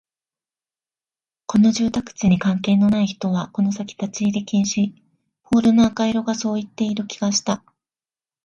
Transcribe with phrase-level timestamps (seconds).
[1.45, 4.95] この住宅地に関係のない人はこの先立ち入り禁止、
[5.43, 7.63] ポールの赤色がそう言っている気がした